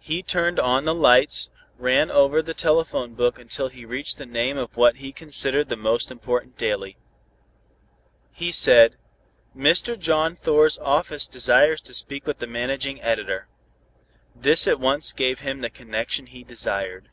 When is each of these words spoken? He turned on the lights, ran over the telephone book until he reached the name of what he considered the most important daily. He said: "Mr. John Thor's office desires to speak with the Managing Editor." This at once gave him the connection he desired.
He 0.00 0.22
turned 0.22 0.58
on 0.58 0.86
the 0.86 0.94
lights, 0.94 1.50
ran 1.76 2.10
over 2.10 2.40
the 2.40 2.54
telephone 2.54 3.12
book 3.12 3.38
until 3.38 3.68
he 3.68 3.84
reached 3.84 4.16
the 4.16 4.24
name 4.24 4.56
of 4.56 4.78
what 4.78 4.96
he 4.96 5.12
considered 5.12 5.68
the 5.68 5.76
most 5.76 6.10
important 6.10 6.56
daily. 6.56 6.96
He 8.32 8.50
said: 8.50 8.96
"Mr. 9.54 9.98
John 9.98 10.34
Thor's 10.36 10.78
office 10.78 11.26
desires 11.26 11.82
to 11.82 11.92
speak 11.92 12.26
with 12.26 12.38
the 12.38 12.46
Managing 12.46 13.02
Editor." 13.02 13.46
This 14.34 14.66
at 14.66 14.80
once 14.80 15.12
gave 15.12 15.40
him 15.40 15.60
the 15.60 15.68
connection 15.68 16.24
he 16.24 16.44
desired. 16.44 17.10